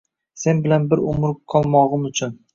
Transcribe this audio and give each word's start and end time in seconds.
Sen 0.43 0.61
bilan 0.63 0.87
bir 0.95 1.03
umr 1.13 1.37
qolmogʼim 1.55 2.09
uchun 2.13 2.37